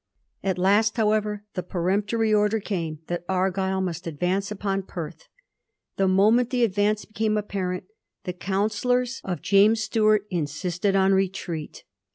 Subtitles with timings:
[0.43, 5.27] At last, however, the peremptory order came that Argyll must advance upon Perth.
[5.97, 7.83] The moment the advance became apparent,
[8.23, 11.83] the counsellors of James Stuart insisted on retreat.